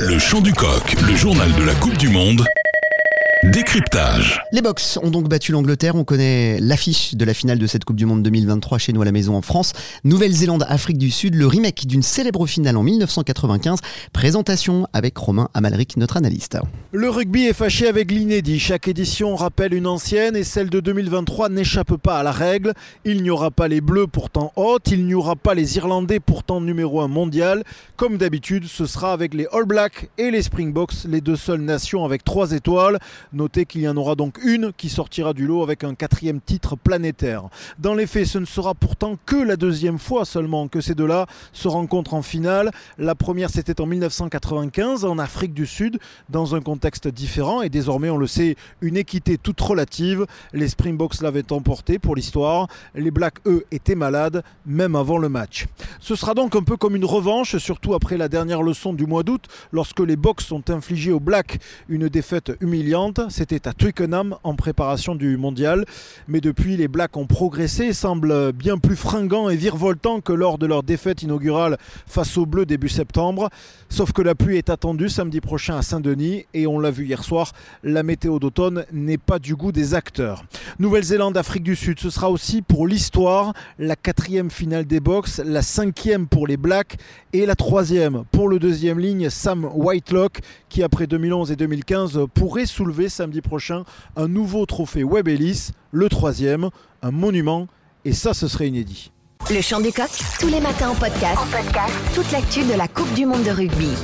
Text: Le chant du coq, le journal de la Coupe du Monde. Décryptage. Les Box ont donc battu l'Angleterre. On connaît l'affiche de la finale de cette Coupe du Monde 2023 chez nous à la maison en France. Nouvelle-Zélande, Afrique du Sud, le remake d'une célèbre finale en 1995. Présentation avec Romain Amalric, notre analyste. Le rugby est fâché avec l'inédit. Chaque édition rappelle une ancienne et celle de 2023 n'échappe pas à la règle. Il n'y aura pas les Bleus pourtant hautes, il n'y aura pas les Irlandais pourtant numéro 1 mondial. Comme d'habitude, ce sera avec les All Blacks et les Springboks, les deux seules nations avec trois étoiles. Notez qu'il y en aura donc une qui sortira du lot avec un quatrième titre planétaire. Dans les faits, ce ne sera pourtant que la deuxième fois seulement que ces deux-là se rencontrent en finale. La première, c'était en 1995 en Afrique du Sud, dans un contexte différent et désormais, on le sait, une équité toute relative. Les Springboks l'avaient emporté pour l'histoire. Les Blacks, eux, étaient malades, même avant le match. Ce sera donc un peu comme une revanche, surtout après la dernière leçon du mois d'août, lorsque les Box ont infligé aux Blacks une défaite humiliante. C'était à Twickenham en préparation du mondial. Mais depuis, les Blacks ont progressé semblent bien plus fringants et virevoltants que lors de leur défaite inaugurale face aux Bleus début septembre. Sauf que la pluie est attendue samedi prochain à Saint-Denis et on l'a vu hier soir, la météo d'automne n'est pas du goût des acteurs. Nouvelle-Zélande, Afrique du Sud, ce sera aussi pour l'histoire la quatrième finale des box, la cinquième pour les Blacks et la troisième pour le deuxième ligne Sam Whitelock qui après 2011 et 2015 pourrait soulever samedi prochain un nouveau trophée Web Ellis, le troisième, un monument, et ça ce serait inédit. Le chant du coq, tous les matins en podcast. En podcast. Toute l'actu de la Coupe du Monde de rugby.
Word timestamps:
Le 0.00 0.18
chant 0.18 0.40
du 0.40 0.52
coq, 0.52 0.94
le 1.08 1.16
journal 1.16 1.52
de 1.54 1.64
la 1.64 1.74
Coupe 1.74 1.96
du 1.98 2.08
Monde. 2.08 2.46
Décryptage. 3.68 4.40
Les 4.50 4.62
Box 4.62 4.98
ont 5.02 5.10
donc 5.10 5.28
battu 5.28 5.52
l'Angleterre. 5.52 5.94
On 5.94 6.02
connaît 6.02 6.58
l'affiche 6.58 7.14
de 7.14 7.24
la 7.26 7.34
finale 7.34 7.58
de 7.58 7.66
cette 7.66 7.84
Coupe 7.84 7.96
du 7.96 8.06
Monde 8.06 8.22
2023 8.22 8.78
chez 8.78 8.94
nous 8.94 9.02
à 9.02 9.04
la 9.04 9.12
maison 9.12 9.36
en 9.36 9.42
France. 9.42 9.74
Nouvelle-Zélande, 10.04 10.64
Afrique 10.70 10.96
du 10.96 11.10
Sud, 11.10 11.34
le 11.34 11.46
remake 11.46 11.86
d'une 11.86 12.02
célèbre 12.02 12.46
finale 12.46 12.78
en 12.78 12.82
1995. 12.82 13.80
Présentation 14.14 14.86
avec 14.94 15.18
Romain 15.18 15.50
Amalric, 15.52 15.98
notre 15.98 16.16
analyste. 16.16 16.56
Le 16.92 17.10
rugby 17.10 17.44
est 17.44 17.52
fâché 17.52 17.86
avec 17.86 18.10
l'inédit. 18.10 18.58
Chaque 18.58 18.88
édition 18.88 19.36
rappelle 19.36 19.74
une 19.74 19.86
ancienne 19.86 20.34
et 20.34 20.44
celle 20.44 20.70
de 20.70 20.80
2023 20.80 21.50
n'échappe 21.50 21.94
pas 21.96 22.18
à 22.18 22.22
la 22.22 22.32
règle. 22.32 22.72
Il 23.04 23.22
n'y 23.22 23.28
aura 23.28 23.50
pas 23.50 23.68
les 23.68 23.82
Bleus 23.82 24.06
pourtant 24.06 24.50
hautes, 24.56 24.90
il 24.90 25.04
n'y 25.04 25.12
aura 25.12 25.36
pas 25.36 25.52
les 25.52 25.76
Irlandais 25.76 26.20
pourtant 26.20 26.62
numéro 26.62 27.02
1 27.02 27.08
mondial. 27.08 27.64
Comme 27.96 28.16
d'habitude, 28.16 28.64
ce 28.66 28.86
sera 28.86 29.12
avec 29.12 29.34
les 29.34 29.46
All 29.52 29.66
Blacks 29.66 30.08
et 30.16 30.30
les 30.30 30.40
Springboks, 30.40 31.04
les 31.06 31.20
deux 31.20 31.36
seules 31.36 31.60
nations 31.60 32.06
avec 32.06 32.24
trois 32.24 32.52
étoiles. 32.52 32.98
Notez 33.34 33.57
qu'il 33.66 33.82
y 33.82 33.88
en 33.88 33.96
aura 33.96 34.14
donc 34.14 34.38
une 34.44 34.72
qui 34.72 34.88
sortira 34.88 35.32
du 35.32 35.46
lot 35.46 35.62
avec 35.62 35.84
un 35.84 35.94
quatrième 35.94 36.40
titre 36.40 36.76
planétaire. 36.76 37.48
Dans 37.78 37.94
les 37.94 38.06
faits, 38.06 38.26
ce 38.26 38.38
ne 38.38 38.44
sera 38.44 38.74
pourtant 38.74 39.16
que 39.26 39.36
la 39.36 39.56
deuxième 39.56 39.98
fois 39.98 40.24
seulement 40.24 40.68
que 40.68 40.80
ces 40.80 40.94
deux-là 40.94 41.26
se 41.52 41.68
rencontrent 41.68 42.14
en 42.14 42.22
finale. 42.22 42.70
La 42.98 43.14
première, 43.14 43.50
c'était 43.50 43.80
en 43.80 43.86
1995 43.86 45.04
en 45.04 45.18
Afrique 45.18 45.54
du 45.54 45.66
Sud, 45.66 45.98
dans 46.28 46.54
un 46.54 46.60
contexte 46.60 47.08
différent 47.08 47.62
et 47.62 47.68
désormais, 47.68 48.10
on 48.10 48.18
le 48.18 48.26
sait, 48.26 48.56
une 48.80 48.96
équité 48.96 49.38
toute 49.38 49.60
relative. 49.60 50.26
Les 50.52 50.68
Springboks 50.68 51.20
l'avaient 51.20 51.52
emporté 51.52 51.98
pour 51.98 52.16
l'histoire. 52.16 52.68
Les 52.94 53.10
Blacks, 53.10 53.38
eux, 53.46 53.64
étaient 53.70 53.94
malades, 53.94 54.42
même 54.66 54.96
avant 54.96 55.18
le 55.18 55.28
match. 55.28 55.66
Ce 56.00 56.14
sera 56.14 56.34
donc 56.34 56.56
un 56.56 56.62
peu 56.62 56.76
comme 56.76 56.96
une 56.96 57.04
revanche, 57.04 57.56
surtout 57.58 57.94
après 57.94 58.16
la 58.16 58.28
dernière 58.28 58.62
leçon 58.62 58.92
du 58.92 59.06
mois 59.06 59.22
d'août, 59.22 59.46
lorsque 59.72 60.00
les 60.00 60.16
Box 60.16 60.50
ont 60.52 60.62
infligé 60.68 61.12
aux 61.12 61.20
Blacks 61.20 61.58
une 61.88 62.08
défaite 62.08 62.52
humiliante. 62.60 63.20
C'était 63.48 63.66
à 63.66 63.72
Twickenham 63.72 64.36
en 64.42 64.54
préparation 64.56 65.14
du 65.14 65.38
mondial. 65.38 65.86
Mais 66.26 66.42
depuis, 66.42 66.76
les 66.76 66.86
Blacks 66.86 67.16
ont 67.16 67.26
progressé 67.26 67.94
semblent 67.94 68.52
bien 68.52 68.76
plus 68.76 68.96
fringants 68.96 69.48
et 69.48 69.56
virevoltants 69.56 70.20
que 70.20 70.34
lors 70.34 70.58
de 70.58 70.66
leur 70.66 70.82
défaite 70.82 71.22
inaugurale 71.22 71.78
face 72.06 72.36
aux 72.36 72.44
Bleus 72.44 72.66
début 72.66 72.90
septembre. 72.90 73.48
Sauf 73.88 74.12
que 74.12 74.20
la 74.20 74.34
pluie 74.34 74.58
est 74.58 74.68
attendue 74.68 75.08
samedi 75.08 75.40
prochain 75.40 75.76
à 75.78 75.82
Saint-Denis 75.82 76.44
et 76.52 76.66
on 76.66 76.78
l'a 76.78 76.90
vu 76.90 77.06
hier 77.06 77.24
soir, 77.24 77.52
la 77.82 78.02
météo 78.02 78.38
d'automne 78.38 78.84
n'est 78.92 79.16
pas 79.16 79.38
du 79.38 79.56
goût 79.56 79.72
des 79.72 79.94
acteurs. 79.94 80.44
Nouvelle-Zélande, 80.78 81.38
Afrique 81.38 81.62
du 81.62 81.74
Sud, 81.74 81.98
ce 82.00 82.10
sera 82.10 82.30
aussi 82.30 82.60
pour 82.60 82.86
l'histoire 82.86 83.54
la 83.78 83.96
quatrième 83.96 84.50
finale 84.50 84.84
des 84.84 85.00
box, 85.00 85.40
la 85.42 85.62
cinquième 85.62 86.26
pour 86.26 86.46
les 86.46 86.58
Blacks 86.58 86.98
et 87.32 87.46
la 87.46 87.54
troisième 87.54 88.24
pour 88.30 88.48
le 88.48 88.58
deuxième 88.58 88.98
ligne 88.98 89.30
Sam 89.30 89.64
Whitelock 89.74 90.40
qui 90.68 90.82
après 90.82 91.06
2011 91.06 91.50
et 91.50 91.56
2015 91.56 92.20
pourrait 92.34 92.66
soulever 92.66 93.08
samedi 93.08 93.37
prochain 93.40 93.84
un 94.16 94.28
nouveau 94.28 94.66
trophée 94.66 95.04
Web 95.04 95.28
Ellis, 95.28 95.70
le 95.90 96.08
troisième, 96.08 96.70
un 97.02 97.10
monument, 97.10 97.66
et 98.04 98.12
ça 98.12 98.34
ce 98.34 98.48
serait 98.48 98.68
inédit. 98.68 99.12
Le 99.50 99.60
chant 99.60 99.80
du 99.80 99.92
coq, 99.92 100.10
tous 100.40 100.48
les 100.48 100.60
matins 100.60 100.90
en 100.90 100.94
podcast. 100.94 101.38
En 101.38 101.46
podcast. 101.46 101.94
Toute 102.14 102.30
l'actu 102.32 102.64
de 102.64 102.74
la 102.74 102.88
Coupe 102.88 103.12
du 103.14 103.24
Monde 103.24 103.44
de 103.44 103.50
rugby. 103.50 103.94